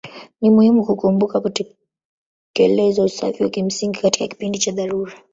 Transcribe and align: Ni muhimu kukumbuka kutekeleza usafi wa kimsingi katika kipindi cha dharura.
Ni 0.41 0.49
muhimu 0.49 0.85
kukumbuka 0.85 1.41
kutekeleza 1.41 3.03
usafi 3.03 3.43
wa 3.43 3.49
kimsingi 3.49 3.99
katika 3.99 4.27
kipindi 4.27 4.59
cha 4.59 4.71
dharura. 4.71 5.13